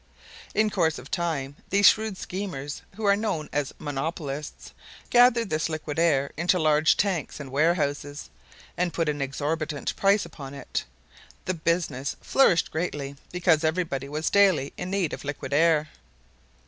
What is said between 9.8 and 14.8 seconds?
price upon it. The business flourished greatly because everybody was daily